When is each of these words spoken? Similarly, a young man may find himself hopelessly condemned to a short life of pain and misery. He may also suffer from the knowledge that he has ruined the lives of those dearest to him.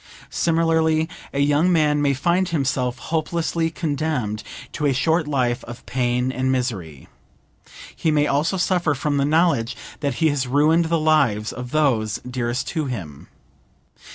Similarly, 0.31 1.07
a 1.31 1.41
young 1.41 1.71
man 1.71 2.01
may 2.01 2.15
find 2.15 2.49
himself 2.49 2.97
hopelessly 2.97 3.69
condemned 3.69 4.41
to 4.71 4.87
a 4.87 4.93
short 4.95 5.27
life 5.27 5.63
of 5.65 5.85
pain 5.85 6.31
and 6.31 6.51
misery. 6.51 7.07
He 7.95 8.09
may 8.09 8.25
also 8.25 8.57
suffer 8.57 8.95
from 8.95 9.17
the 9.17 9.25
knowledge 9.25 9.77
that 9.99 10.15
he 10.15 10.29
has 10.29 10.47
ruined 10.47 10.85
the 10.85 10.97
lives 10.97 11.51
of 11.53 11.69
those 11.69 12.19
dearest 12.27 12.67
to 12.69 12.85
him. 12.87 13.27